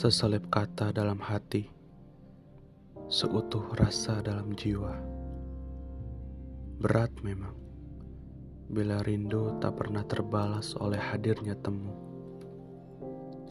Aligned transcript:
Seselip 0.00 0.48
kata 0.48 0.96
dalam 0.96 1.20
hati, 1.20 1.68
seutuh 3.12 3.68
rasa 3.76 4.24
dalam 4.24 4.56
jiwa. 4.56 4.96
Berat 6.80 7.12
memang, 7.20 7.52
bila 8.72 9.04
rindu 9.04 9.60
tak 9.60 9.76
pernah 9.76 10.00
terbalas 10.08 10.72
oleh 10.80 10.96
hadirnya 10.96 11.52
temu. 11.60 11.92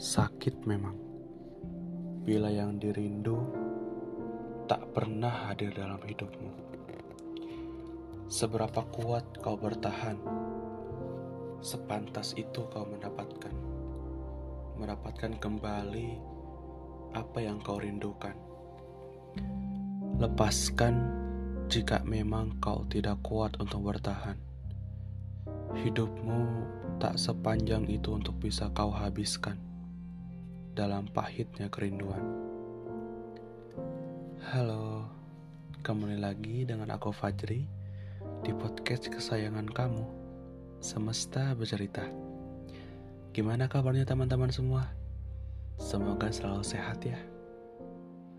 Sakit 0.02 0.66
memang, 0.66 0.98
bila 2.26 2.50
yang 2.50 2.82
dirindu 2.82 3.38
tak 4.66 4.90
pernah 4.90 5.54
hadir 5.54 5.70
dalam 5.70 6.02
hidupmu. 6.02 6.50
Seberapa 8.26 8.90
kuat 8.90 9.38
kau 9.38 9.54
bertahan, 9.54 10.18
sepantas 11.62 12.34
itu 12.34 12.66
kau 12.74 12.90
mendapatkan 12.90 13.54
mendapatkan 14.80 15.36
kembali 15.44 16.39
apa 17.14 17.42
yang 17.42 17.58
kau 17.62 17.82
rindukan. 17.82 18.38
Lepaskan 20.20 20.96
jika 21.72 22.04
memang 22.06 22.60
kau 22.62 22.86
tidak 22.86 23.22
kuat 23.26 23.58
untuk 23.58 23.90
bertahan. 23.90 24.38
Hidupmu 25.74 26.42
tak 26.98 27.16
sepanjang 27.16 27.88
itu 27.88 28.14
untuk 28.14 28.38
bisa 28.42 28.70
kau 28.74 28.92
habiskan 28.92 29.56
dalam 30.76 31.08
pahitnya 31.10 31.72
kerinduan. 31.72 32.22
Halo, 34.50 35.06
kembali 35.86 36.18
lagi 36.20 36.66
dengan 36.66 36.90
aku 36.94 37.14
Fajri 37.14 37.70
di 38.42 38.52
podcast 38.52 39.08
kesayangan 39.08 39.70
kamu, 39.70 40.06
Semesta 40.82 41.54
Bercerita. 41.54 42.04
Gimana 43.30 43.70
kabarnya 43.70 44.10
teman-teman 44.10 44.50
semua? 44.50 44.99
Semoga 45.80 46.28
selalu 46.28 46.62
sehat 46.62 47.00
ya. 47.08 47.18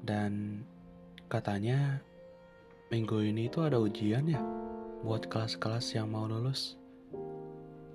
Dan 0.05 0.63
katanya 1.33 1.99
minggu 2.93 3.25
ini 3.25 3.49
itu 3.49 3.65
ada 3.65 3.81
ujian 3.81 4.29
ya 4.29 4.41
buat 5.01 5.25
kelas-kelas 5.33 5.97
yang 5.97 6.13
mau 6.13 6.29
lulus. 6.29 6.77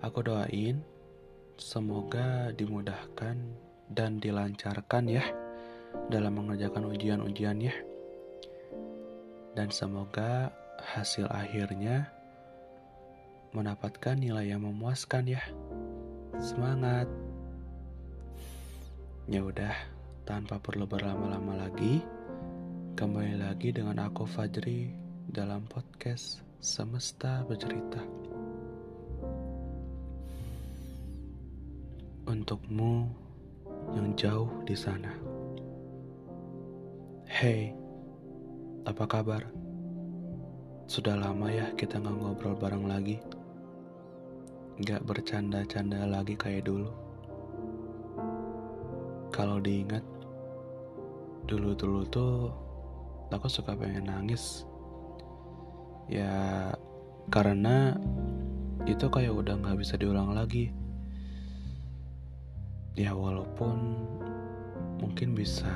Aku 0.02 0.26
doain 0.26 0.82
semoga 1.62 2.50
dimudahkan 2.58 3.38
dan 3.94 4.18
dilancarkan 4.18 5.06
ya 5.08 5.24
dalam 6.10 6.42
mengerjakan 6.42 6.90
ujian-ujiannya. 6.90 7.76
Dan 9.56 9.70
semoga 9.72 10.52
hasil 10.82 11.30
akhirnya 11.32 12.12
mendapatkan 13.56 14.20
nilai 14.20 14.52
yang 14.52 14.68
memuaskan 14.68 15.32
ya. 15.32 15.42
Semangat. 16.42 17.25
Ya 19.26 19.42
udah, 19.42 19.74
tanpa 20.22 20.62
perlu 20.62 20.86
berlama-lama 20.86 21.58
lagi, 21.58 21.98
kembali 22.94 23.42
lagi 23.42 23.74
dengan 23.74 24.06
aku 24.06 24.22
Fajri 24.22 24.94
dalam 25.26 25.66
podcast 25.66 26.46
Semesta 26.62 27.42
Bercerita. 27.50 28.06
Untukmu 32.30 33.10
yang 33.98 34.14
jauh 34.14 34.62
di 34.62 34.78
sana. 34.78 35.10
Hey, 37.26 37.74
apa 38.86 39.10
kabar? 39.10 39.42
Sudah 40.86 41.18
lama 41.18 41.50
ya 41.50 41.74
kita 41.74 41.98
nggak 41.98 42.14
ngobrol 42.14 42.54
bareng 42.62 42.86
lagi. 42.86 43.18
Gak 44.86 45.02
bercanda-canda 45.02 46.06
lagi 46.06 46.38
kayak 46.38 46.70
dulu. 46.70 46.94
Kalau 49.36 49.60
diingat, 49.60 50.00
dulu-dulu 51.44 52.08
tuh 52.08 52.48
aku 53.28 53.52
suka 53.52 53.76
pengen 53.76 54.08
nangis. 54.08 54.64
Ya, 56.08 56.72
karena 57.28 58.00
itu 58.88 59.12
kayak 59.12 59.36
udah 59.36 59.60
gak 59.60 59.76
bisa 59.76 60.00
diulang 60.00 60.32
lagi. 60.32 60.72
Ya 62.96 63.12
walaupun 63.12 64.08
mungkin 65.04 65.36
bisa. 65.36 65.68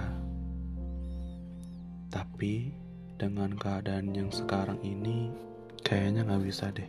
Tapi 2.08 2.72
dengan 3.20 3.60
keadaan 3.60 4.16
yang 4.16 4.32
sekarang 4.32 4.80
ini 4.88 5.36
kayaknya 5.84 6.24
gak 6.24 6.48
bisa 6.48 6.72
deh. 6.72 6.88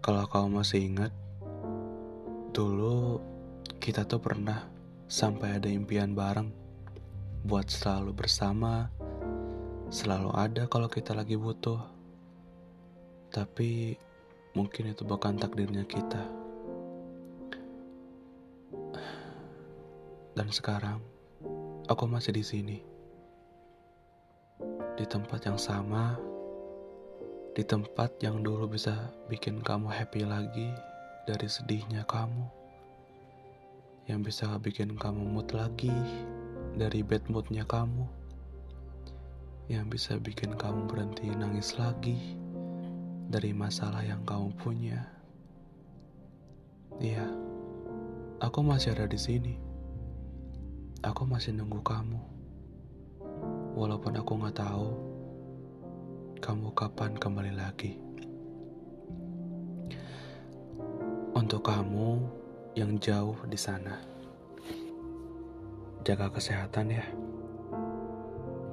Kalau 0.00 0.24
kau 0.24 0.48
masih 0.48 0.88
ingat, 0.88 1.12
dulu 2.56 3.33
kita 3.84 4.08
tuh 4.08 4.16
pernah 4.16 4.64
sampai 5.04 5.60
ada 5.60 5.68
impian 5.68 6.16
bareng 6.16 6.48
buat 7.44 7.68
selalu 7.68 8.16
bersama, 8.16 8.88
selalu 9.92 10.32
ada 10.32 10.64
kalau 10.72 10.88
kita 10.88 11.12
lagi 11.12 11.36
butuh. 11.36 11.84
Tapi 13.28 13.92
mungkin 14.56 14.88
itu 14.88 15.04
bukan 15.04 15.36
takdirnya 15.36 15.84
kita. 15.84 16.24
Dan 20.32 20.48
sekarang 20.48 21.04
aku 21.84 22.08
masih 22.08 22.32
di 22.32 22.40
sini. 22.40 22.78
Di 24.96 25.04
tempat 25.04 25.44
yang 25.44 25.60
sama 25.60 26.16
di 27.54 27.62
tempat 27.62 28.18
yang 28.18 28.42
dulu 28.42 28.66
bisa 28.66 29.14
bikin 29.30 29.62
kamu 29.62 29.86
happy 29.86 30.26
lagi 30.26 30.74
dari 31.22 31.46
sedihnya 31.46 32.02
kamu, 32.02 32.63
yang 34.04 34.20
bisa 34.20 34.60
bikin 34.60 35.00
kamu 35.00 35.24
mood 35.24 35.48
lagi 35.56 35.92
dari 36.76 37.00
bad 37.00 37.24
moodnya 37.32 37.64
kamu, 37.64 38.04
yang 39.72 39.88
bisa 39.88 40.20
bikin 40.20 40.52
kamu 40.60 40.84
berhenti 40.84 41.32
nangis 41.32 41.80
lagi 41.80 42.36
dari 43.32 43.56
masalah 43.56 44.04
yang 44.04 44.20
kamu 44.28 44.52
punya. 44.60 45.08
Iya, 47.00 47.24
aku 48.44 48.60
masih 48.60 48.92
ada 48.92 49.08
di 49.08 49.16
sini. 49.16 49.54
Aku 51.00 51.24
masih 51.24 51.56
nunggu 51.56 51.80
kamu. 51.80 52.20
Walaupun 53.76 54.20
aku 54.20 54.32
nggak 54.36 54.56
tahu 54.60 54.88
kamu 56.44 56.68
kapan 56.76 57.16
kembali 57.16 57.52
lagi. 57.56 57.96
Untuk 61.34 61.64
kamu 61.64 62.43
yang 62.74 62.98
jauh 62.98 63.38
di 63.46 63.54
sana, 63.54 64.02
jaga 66.02 66.26
kesehatan 66.26 66.90
ya. 66.90 67.06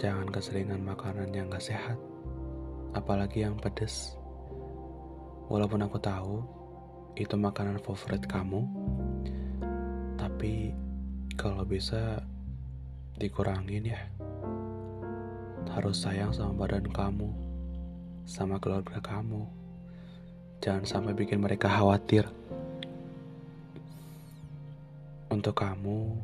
Jangan 0.01 0.33
keseringan 0.33 0.81
makanan 0.81 1.29
yang 1.29 1.53
gak 1.53 1.61
sehat, 1.61 2.01
apalagi 2.97 3.45
yang 3.45 3.53
pedas. 3.61 4.17
Walaupun 5.53 5.85
aku 5.85 6.01
tahu 6.01 6.41
itu 7.13 7.37
makanan 7.37 7.77
favorit 7.77 8.25
kamu, 8.25 8.65
tapi 10.17 10.73
kalau 11.37 11.61
bisa 11.61 12.25
dikurangin 13.21 13.85
ya. 13.85 14.01
Harus 15.77 16.01
sayang 16.01 16.33
sama 16.33 16.65
badan 16.65 16.89
kamu 16.89 17.29
sama 18.25 18.57
keluarga 18.57 18.97
kamu. 18.97 19.45
Jangan 20.57 20.85
sampai 20.89 21.13
bikin 21.13 21.37
mereka 21.37 21.69
khawatir. 21.69 22.25
Untuk 25.41 25.57
kamu 25.57 26.21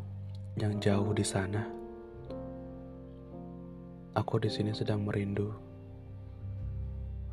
yang 0.61 0.77
jauh 0.77 1.09
di 1.09 1.25
sana, 1.25 1.65
aku 4.13 4.37
di 4.37 4.45
sini 4.45 4.69
sedang 4.77 5.09
merindu. 5.09 5.49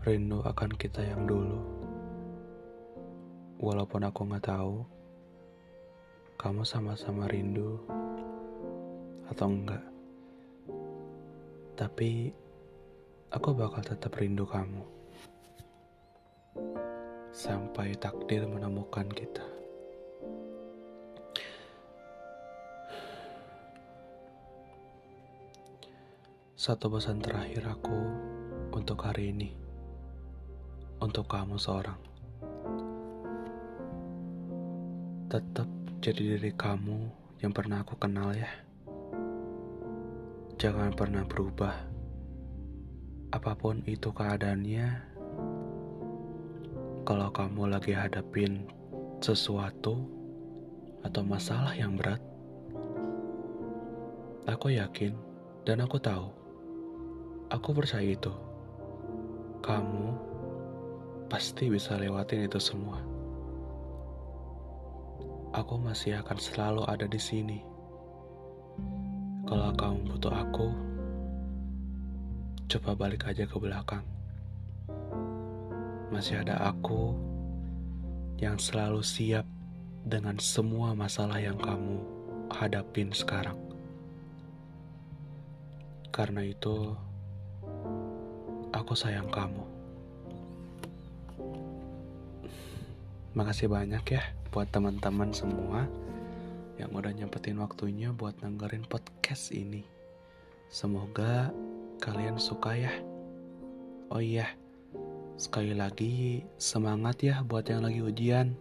Rindu 0.00 0.40
akan 0.40 0.72
kita 0.80 1.04
yang 1.04 1.28
dulu. 1.28 1.60
Walaupun 3.60 4.00
aku 4.00 4.20
nggak 4.24 4.48
tahu, 4.48 4.80
kamu 6.40 6.64
sama-sama 6.64 7.28
rindu 7.28 7.76
atau 9.28 9.52
enggak. 9.52 9.84
Tapi 11.76 12.32
aku 13.28 13.52
bakal 13.52 13.84
tetap 13.84 14.16
rindu 14.16 14.48
kamu. 14.48 14.88
Sampai 17.28 17.92
takdir 18.00 18.48
menemukan 18.48 19.04
kita. 19.12 19.63
Satu 26.64 26.88
pesan 26.88 27.20
terakhir 27.20 27.60
aku 27.68 28.08
untuk 28.72 29.04
hari 29.04 29.36
ini. 29.36 29.52
Untuk 30.96 31.28
kamu 31.28 31.60
seorang. 31.60 32.00
Tetap 35.28 35.68
jadi 36.00 36.40
diri 36.40 36.56
kamu 36.56 37.12
yang 37.44 37.52
pernah 37.52 37.84
aku 37.84 38.00
kenal 38.00 38.32
ya. 38.32 38.48
Jangan 40.56 40.96
pernah 40.96 41.28
berubah 41.28 41.84
apa 43.28 43.52
pun 43.60 43.84
itu 43.84 44.08
keadaannya, 44.08 44.88
kalau 47.04 47.28
kamu 47.28 47.76
lagi 47.76 47.92
hadapin 47.92 48.64
sesuatu 49.20 50.00
atau 51.04 51.20
masalah 51.28 51.76
yang 51.76 51.92
berat, 52.00 52.24
Aku 54.48 54.72
yakin 54.72 55.12
dan 55.68 55.84
aku 55.84 56.00
tahu. 56.00 56.43
Aku 57.52 57.76
percaya 57.76 58.08
itu. 58.08 58.32
Kamu 59.60 60.16
pasti 61.28 61.68
bisa 61.68 62.00
lewatin 62.00 62.48
itu 62.48 62.56
semua. 62.56 63.00
Aku 65.54 65.78
masih 65.78 66.18
akan 66.24 66.38
selalu 66.40 66.82
ada 66.88 67.04
di 67.04 67.20
sini. 67.20 67.60
Kalau 69.44 69.70
kamu 69.76 70.08
butuh 70.08 70.34
aku, 70.34 70.68
coba 72.64 72.96
balik 72.96 73.28
aja 73.28 73.44
ke 73.44 73.56
belakang. 73.60 74.02
Masih 76.08 76.40
ada 76.40 76.58
aku 76.72 77.12
yang 78.40 78.58
selalu 78.58 79.04
siap 79.04 79.46
dengan 80.02 80.40
semua 80.42 80.96
masalah 80.96 81.38
yang 81.38 81.60
kamu 81.60 82.02
hadapin 82.50 83.14
sekarang. 83.14 83.56
Karena 86.10 86.42
itu, 86.46 86.94
aku 88.74 88.98
sayang 88.98 89.30
kamu. 89.30 89.62
Makasih 93.38 93.70
banyak 93.70 94.02
ya 94.10 94.22
buat 94.50 94.70
teman-teman 94.70 95.30
semua 95.30 95.86
yang 96.78 96.90
udah 96.90 97.14
nyempetin 97.14 97.58
waktunya 97.62 98.10
buat 98.10 98.34
dengerin 98.42 98.86
podcast 98.90 99.54
ini. 99.54 99.86
Semoga 100.70 101.54
kalian 102.02 102.38
suka 102.38 102.74
ya. 102.74 102.94
Oh 104.10 104.18
iya, 104.18 104.50
sekali 105.38 105.74
lagi 105.74 106.42
semangat 106.58 107.22
ya 107.22 107.42
buat 107.46 107.66
yang 107.70 107.86
lagi 107.86 108.02
ujian. 108.02 108.54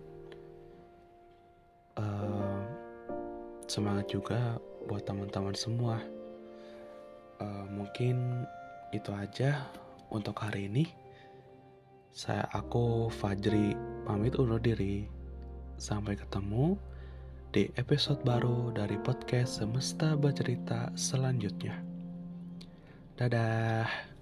Uh, 1.94 2.62
semangat 3.70 4.10
juga 4.10 4.58
buat 4.90 5.06
teman-teman 5.06 5.54
semua 5.54 6.02
uh, 7.38 7.66
mungkin 7.70 8.46
itu 8.94 9.10
aja 9.14 9.62
untuk 10.14 10.38
hari 10.40 10.70
ini. 10.70 10.86
Saya 12.14 12.46
aku 12.54 13.10
Fajri 13.10 13.74
pamit 14.06 14.38
undur 14.38 14.62
diri. 14.62 15.10
Sampai 15.82 16.14
ketemu 16.14 16.78
di 17.50 17.68
episode 17.76 18.22
baru 18.22 18.70
dari 18.72 18.96
podcast 19.02 19.60
Semesta 19.60 20.14
Bercerita 20.14 20.94
selanjutnya. 20.94 21.82
Dadah. 23.18 24.13